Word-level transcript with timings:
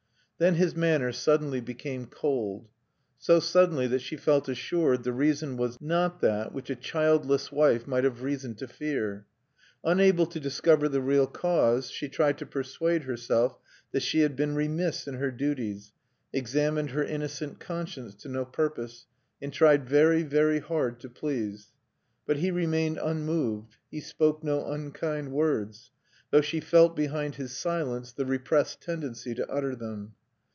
Then 0.43 0.55
his 0.55 0.75
manner 0.75 1.11
suddenly 1.11 1.61
became 1.61 2.07
cold, 2.07 2.67
so 3.19 3.39
suddenly 3.39 3.85
that 3.85 4.01
she 4.01 4.17
felt 4.17 4.49
assured 4.49 5.03
the 5.03 5.13
reason 5.13 5.55
was 5.55 5.79
not 5.79 6.19
that 6.21 6.51
which 6.51 6.71
a 6.71 6.75
childless 6.75 7.51
wife 7.51 7.85
might 7.85 8.05
have 8.05 8.23
reason 8.23 8.55
to 8.55 8.67
fear. 8.67 9.27
Unable 9.83 10.25
to 10.25 10.39
discover 10.39 10.89
the 10.89 10.99
real 10.99 11.27
cause, 11.27 11.91
she 11.91 12.09
tried 12.09 12.39
to 12.39 12.47
persuade 12.47 13.03
herself 13.03 13.59
that 13.91 13.99
she 14.01 14.21
had 14.21 14.35
been 14.35 14.55
remiss 14.55 15.07
in 15.07 15.13
her 15.13 15.29
duties; 15.29 15.93
examined 16.33 16.89
her 16.89 17.03
innocent 17.03 17.59
conscience 17.59 18.15
to 18.15 18.27
no 18.27 18.43
purpose; 18.43 19.05
and 19.43 19.53
tried 19.53 19.87
very, 19.87 20.23
very 20.23 20.57
hard 20.57 20.99
to 21.01 21.07
please. 21.11 21.67
But 22.25 22.37
he 22.37 22.49
remained 22.49 22.97
unmoved. 22.97 23.75
He 23.91 23.99
spoke 23.99 24.43
no 24.43 24.65
unkind 24.65 25.33
words, 25.33 25.91
though 26.31 26.41
she 26.41 26.59
felt 26.59 26.95
behind 26.95 27.35
his 27.35 27.55
silence 27.55 28.11
the 28.11 28.25
repressed 28.25 28.81
tendency 28.81 29.35
to 29.35 29.47
utter 29.47 29.75
them. 29.75 30.15